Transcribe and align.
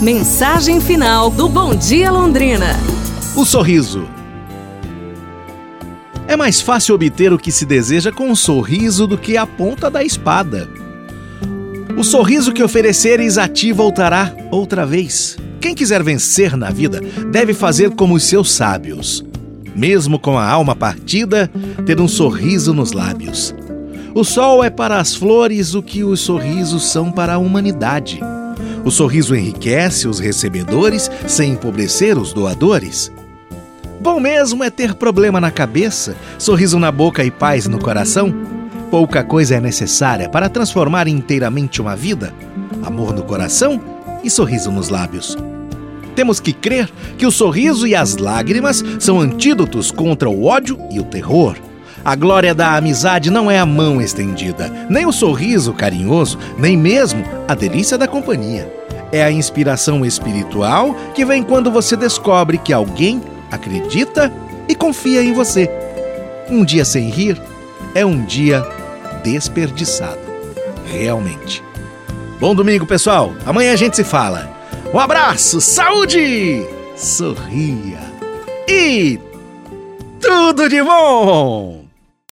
Mensagem 0.00 0.80
final 0.80 1.30
do 1.30 1.46
Bom 1.46 1.74
Dia 1.74 2.10
Londrina. 2.10 2.68
O 3.36 3.44
sorriso. 3.44 4.08
É 6.26 6.34
mais 6.34 6.58
fácil 6.58 6.94
obter 6.94 7.34
o 7.34 7.38
que 7.38 7.52
se 7.52 7.66
deseja 7.66 8.10
com 8.10 8.30
um 8.30 8.34
sorriso 8.34 9.06
do 9.06 9.18
que 9.18 9.36
a 9.36 9.46
ponta 9.46 9.90
da 9.90 10.02
espada. 10.02 10.66
O 11.98 12.02
sorriso 12.02 12.54
que 12.54 12.62
ofereceres 12.62 13.36
a 13.36 13.46
ti 13.46 13.72
voltará 13.72 14.34
outra 14.50 14.86
vez. 14.86 15.36
Quem 15.60 15.74
quiser 15.74 16.02
vencer 16.02 16.56
na 16.56 16.70
vida 16.70 17.02
deve 17.30 17.52
fazer 17.52 17.90
como 17.90 18.14
os 18.14 18.22
seus 18.22 18.50
sábios. 18.50 19.22
Mesmo 19.76 20.18
com 20.18 20.38
a 20.38 20.48
alma 20.48 20.74
partida, 20.74 21.50
ter 21.84 22.00
um 22.00 22.08
sorriso 22.08 22.72
nos 22.72 22.92
lábios. 22.92 23.54
O 24.14 24.24
sol 24.24 24.64
é 24.64 24.70
para 24.70 24.98
as 24.98 25.14
flores 25.14 25.74
o 25.74 25.82
que 25.82 26.02
os 26.02 26.20
sorrisos 26.20 26.90
são 26.90 27.12
para 27.12 27.34
a 27.34 27.38
humanidade. 27.38 28.18
O 28.84 28.90
sorriso 28.90 29.34
enriquece 29.34 30.08
os 30.08 30.18
recebedores 30.18 31.10
sem 31.26 31.52
empobrecer 31.52 32.16
os 32.16 32.32
doadores. 32.32 33.12
Bom 34.00 34.18
mesmo 34.18 34.64
é 34.64 34.70
ter 34.70 34.94
problema 34.94 35.38
na 35.38 35.50
cabeça, 35.50 36.16
sorriso 36.38 36.78
na 36.78 36.90
boca 36.90 37.22
e 37.22 37.30
paz 37.30 37.66
no 37.66 37.78
coração. 37.78 38.34
Pouca 38.90 39.22
coisa 39.22 39.56
é 39.56 39.60
necessária 39.60 40.28
para 40.28 40.48
transformar 40.48 41.06
inteiramente 41.06 41.82
uma 41.82 41.94
vida: 41.94 42.32
amor 42.82 43.12
no 43.12 43.22
coração 43.22 43.80
e 44.24 44.30
sorriso 44.30 44.72
nos 44.72 44.88
lábios. 44.88 45.36
Temos 46.14 46.40
que 46.40 46.52
crer 46.52 46.90
que 47.18 47.26
o 47.26 47.30
sorriso 47.30 47.86
e 47.86 47.94
as 47.94 48.16
lágrimas 48.16 48.82
são 48.98 49.20
antídotos 49.20 49.90
contra 49.90 50.28
o 50.28 50.44
ódio 50.44 50.78
e 50.90 50.98
o 50.98 51.04
terror. 51.04 51.56
A 52.02 52.16
glória 52.16 52.54
da 52.54 52.76
amizade 52.76 53.30
não 53.30 53.50
é 53.50 53.58
a 53.58 53.66
mão 53.66 54.00
estendida, 54.00 54.72
nem 54.88 55.04
o 55.04 55.12
sorriso 55.12 55.74
carinhoso, 55.74 56.38
nem 56.58 56.74
mesmo 56.74 57.22
a 57.46 57.54
delícia 57.54 57.98
da 57.98 58.08
companhia. 58.08 58.79
É 59.12 59.22
a 59.22 59.30
inspiração 59.30 60.04
espiritual 60.04 60.94
que 61.14 61.24
vem 61.24 61.42
quando 61.42 61.70
você 61.70 61.96
descobre 61.96 62.58
que 62.58 62.72
alguém 62.72 63.20
acredita 63.50 64.32
e 64.68 64.74
confia 64.74 65.22
em 65.22 65.32
você. 65.32 65.68
Um 66.48 66.64
dia 66.64 66.84
sem 66.84 67.08
rir 67.08 67.40
é 67.94 68.04
um 68.06 68.24
dia 68.24 68.64
desperdiçado. 69.22 70.20
Realmente. 70.86 71.62
Bom 72.38 72.54
domingo, 72.54 72.86
pessoal. 72.86 73.32
Amanhã 73.44 73.72
a 73.72 73.76
gente 73.76 73.96
se 73.96 74.04
fala. 74.04 74.50
Um 74.92 74.98
abraço, 74.98 75.60
saúde, 75.60 76.66
sorria 76.96 77.98
e 78.68 79.20
tudo 80.20 80.68
de 80.68 80.82
bom! 80.82 81.79